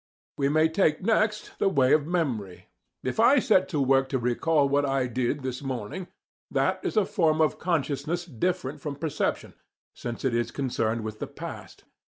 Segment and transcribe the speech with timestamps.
[0.35, 2.65] We may take next the way of MEMORY.
[3.03, 6.07] If I set to work to recall what I did this morning,
[6.49, 9.53] that is a form of consciousness different from perception,
[9.93, 11.83] since it is concerned with the past.